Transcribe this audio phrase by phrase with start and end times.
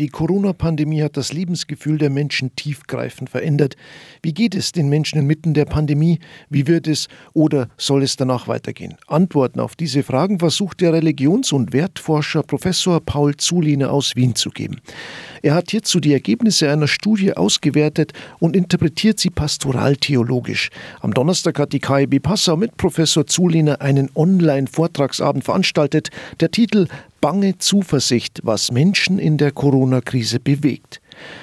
[0.00, 3.76] Die Corona-Pandemie hat das Lebensgefühl der Menschen tiefgreifend verändert.
[4.22, 6.20] Wie geht es den Menschen inmitten der Pandemie?
[6.48, 8.94] Wie wird es oder soll es danach weitergehen?
[9.08, 14.48] Antworten auf diese Fragen versucht der Religions- und Wertforscher Professor Paul Zulehner aus Wien zu
[14.48, 14.80] geben.
[15.42, 20.70] Er hat hierzu die Ergebnisse einer Studie ausgewertet und interpretiert sie pastoraltheologisch.
[21.00, 26.08] Am Donnerstag hat die KIB Passau mit Professor Zulehner einen Online-Vortragsabend veranstaltet.
[26.40, 26.88] Der Titel
[27.20, 31.00] bange Zuversicht, was Menschen in der Corona-Krise bewegt.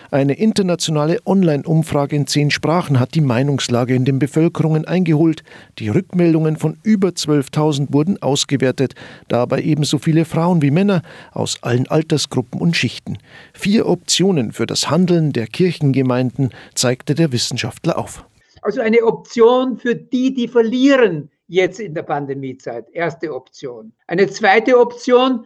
[0.10, 5.44] Eine internationale Online-Umfrage in zehn Sprachen hat die Meinungslage in den Bevölkerungen eingeholt.
[5.80, 8.96] Die Rückmeldungen von über 12.000 wurden ausgewertet,
[9.28, 11.02] dabei ebenso viele Frauen wie Männer
[11.32, 13.18] aus allen Altersgruppen und Schichten.
[13.54, 18.26] Vier Optionen für das Handeln der Kirchengemeinden zeigte der Wissenschaftler auf.
[18.62, 22.90] Also eine Option für die, die verlieren jetzt in der Pandemiezeit.
[22.92, 23.94] Erste Option.
[24.08, 25.46] Eine zweite Option,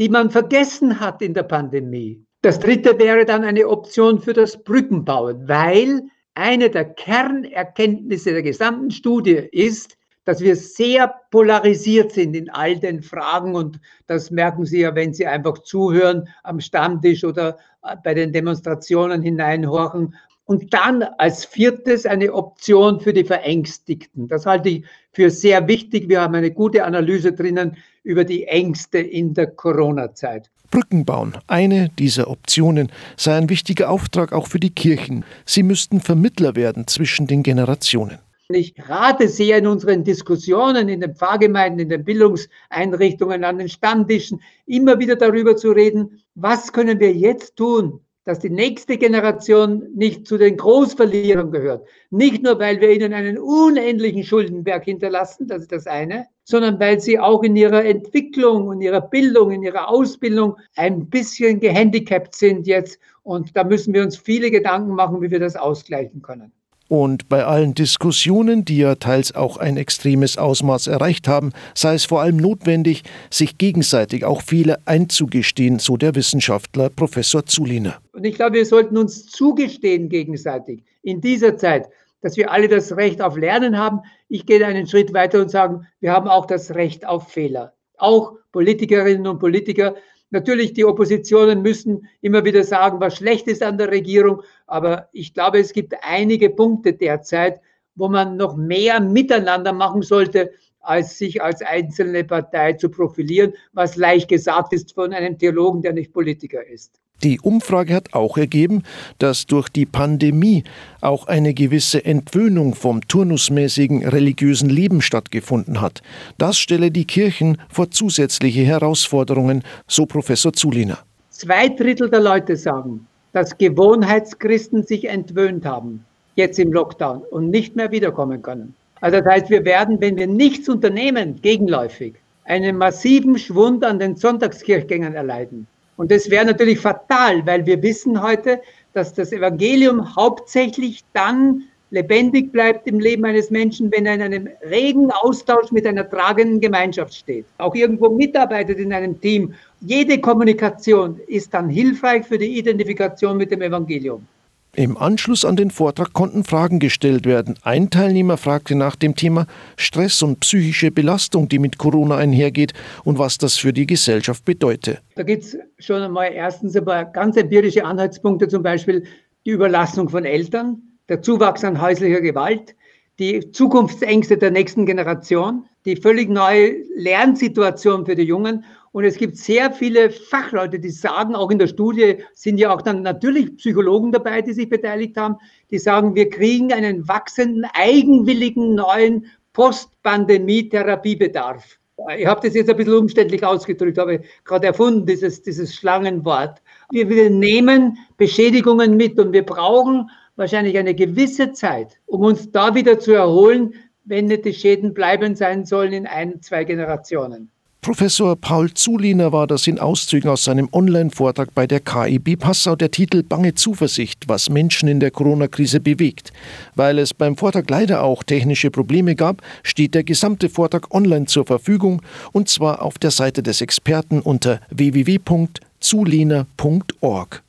[0.00, 2.24] die man vergessen hat in der Pandemie.
[2.40, 6.02] Das dritte wäre dann eine Option für das Brückenbauen, weil
[6.34, 13.02] eine der Kernerkenntnisse der gesamten Studie ist, dass wir sehr polarisiert sind in all den
[13.02, 17.58] Fragen und das merken Sie ja, wenn Sie einfach zuhören am Stammtisch oder
[18.02, 20.14] bei den Demonstrationen hineinhorchen.
[20.50, 24.26] Und dann als viertes eine Option für die Verängstigten.
[24.26, 26.08] Das halte ich für sehr wichtig.
[26.08, 30.50] Wir haben eine gute Analyse drinnen über die Ängste in der Corona-Zeit.
[30.72, 35.24] Brücken bauen, eine dieser Optionen, sei ein wichtiger Auftrag auch für die Kirchen.
[35.46, 38.18] Sie müssten Vermittler werden zwischen den Generationen.
[38.48, 44.42] Ich rate sehr in unseren Diskussionen, in den Pfarrgemeinden, in den Bildungseinrichtungen, an den Stammtischen,
[44.66, 50.24] immer wieder darüber zu reden, was können wir jetzt tun, dass die nächste Generation nicht
[50.24, 51.84] zu den Großverlierern gehört.
[52.10, 57.00] Nicht nur, weil wir ihnen einen unendlichen Schuldenberg hinterlassen, das ist das eine, sondern weil
[57.00, 62.68] sie auch in ihrer Entwicklung, in ihrer Bildung, in ihrer Ausbildung ein bisschen gehandicapt sind
[62.68, 63.00] jetzt.
[63.24, 66.52] Und da müssen wir uns viele Gedanken machen, wie wir das ausgleichen können.
[66.90, 72.04] Und bei allen Diskussionen, die ja teils auch ein extremes Ausmaß erreicht haben, sei es
[72.04, 77.98] vor allem notwendig, sich gegenseitig auch Fehler einzugestehen, so der Wissenschaftler Professor Zuliner.
[78.12, 81.88] Und ich glaube, wir sollten uns zugestehen gegenseitig in dieser Zeit,
[82.22, 84.00] dass wir alle das Recht auf Lernen haben.
[84.28, 87.72] Ich gehe einen Schritt weiter und sage, wir haben auch das Recht auf Fehler.
[87.98, 89.94] Auch Politikerinnen und Politiker
[90.30, 94.42] Natürlich, die Oppositionen müssen immer wieder sagen, was schlecht ist an der Regierung.
[94.66, 97.60] Aber ich glaube, es gibt einige Punkte derzeit,
[97.96, 103.96] wo man noch mehr miteinander machen sollte, als sich als einzelne Partei zu profilieren, was
[103.96, 107.00] leicht gesagt ist von einem Theologen, der nicht Politiker ist.
[107.22, 108.82] Die Umfrage hat auch ergeben,
[109.18, 110.64] dass durch die Pandemie
[111.02, 116.02] auch eine gewisse Entwöhnung vom turnusmäßigen religiösen Leben stattgefunden hat.
[116.38, 120.98] Das stelle die Kirchen vor zusätzliche Herausforderungen, so Professor Zuliner.
[121.28, 126.04] Zwei Drittel der Leute sagen, dass Gewohnheitschristen sich entwöhnt haben,
[126.36, 128.74] jetzt im Lockdown und nicht mehr wiederkommen können.
[129.02, 132.14] Also das heißt, wir werden, wenn wir nichts unternehmen, gegenläufig,
[132.44, 135.66] einen massiven Schwund an den Sonntagskirchgängern erleiden.
[136.00, 138.62] Und das wäre natürlich fatal, weil wir wissen heute,
[138.94, 144.48] dass das Evangelium hauptsächlich dann lebendig bleibt im Leben eines Menschen, wenn er in einem
[144.70, 149.52] regen Austausch mit einer tragenden Gemeinschaft steht, auch irgendwo mitarbeitet in einem Team.
[149.82, 154.26] Jede Kommunikation ist dann hilfreich für die Identifikation mit dem Evangelium.
[154.76, 157.56] Im Anschluss an den Vortrag konnten Fragen gestellt werden.
[157.62, 162.72] Ein Teilnehmer fragte nach dem Thema Stress und psychische Belastung, die mit Corona einhergeht
[163.02, 164.98] und was das für die Gesellschaft bedeute.
[165.16, 169.02] Da gibt es schon einmal erstens ein paar ganz empirische Anhaltspunkte, zum Beispiel
[169.44, 172.76] die Überlastung von Eltern, der Zuwachs an häuslicher Gewalt,
[173.18, 179.36] die Zukunftsängste der nächsten Generation, die völlig neue Lernsituation für die Jungen und es gibt
[179.36, 184.10] sehr viele Fachleute, die sagen, auch in der Studie sind ja auch dann natürlich Psychologen
[184.10, 185.36] dabei, die sich beteiligt haben,
[185.70, 191.78] die sagen, wir kriegen einen wachsenden, eigenwilligen neuen Post-Pandemie-Therapiebedarf.
[192.16, 196.62] Ich habe das jetzt ein bisschen umständlich ausgedrückt, habe gerade erfunden, dieses, dieses Schlangenwort.
[196.90, 202.74] Wir, wir nehmen Beschädigungen mit und wir brauchen wahrscheinlich eine gewisse Zeit, um uns da
[202.74, 203.74] wieder zu erholen,
[204.04, 207.52] wenn nicht die Schäden bleiben sein sollen in ein, zwei Generationen.
[207.82, 212.90] Professor Paul Zuliner war das in Auszügen aus seinem Online-Vortrag bei der KIB Passau der
[212.90, 216.30] Titel Bange Zuversicht, was Menschen in der Corona-Krise bewegt.
[216.74, 221.46] Weil es beim Vortrag leider auch technische Probleme gab, steht der gesamte Vortrag online zur
[221.46, 227.42] Verfügung und zwar auf der Seite des Experten unter www.zuliner.org.